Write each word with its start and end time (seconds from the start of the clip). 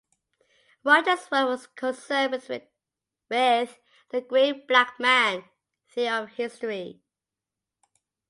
Rogers' 0.83 1.29
work 1.31 1.47
was 1.47 1.67
concerned 1.67 2.31
with 2.31 2.47
"the 3.29 4.21
Great 4.27 4.67
Black 4.67 4.99
Man" 4.99 5.43
theory 5.91 6.07
of 6.09 6.29
history. 6.29 7.03